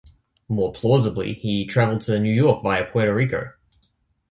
More 0.49 0.73
plausibly 0.73 1.35
he 1.35 1.67
travelled 1.67 2.01
to 2.01 2.19
New 2.19 2.33
York 2.33 2.63
via 2.63 2.85
Puerto 2.91 3.13
Rico. 3.13 3.51